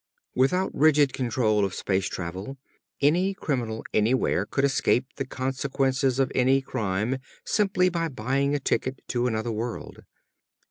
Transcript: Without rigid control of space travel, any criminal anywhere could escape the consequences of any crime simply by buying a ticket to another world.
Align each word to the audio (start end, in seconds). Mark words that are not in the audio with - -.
Without 0.33 0.73
rigid 0.73 1.13
control 1.13 1.63
of 1.63 1.75
space 1.75 2.07
travel, 2.09 2.57
any 3.01 3.35
criminal 3.35 3.85
anywhere 3.93 4.47
could 4.47 4.63
escape 4.65 5.05
the 5.17 5.27
consequences 5.27 6.17
of 6.17 6.31
any 6.33 6.59
crime 6.59 7.19
simply 7.45 7.87
by 7.87 8.07
buying 8.07 8.55
a 8.55 8.59
ticket 8.59 9.03
to 9.09 9.27
another 9.27 9.51
world. 9.51 10.01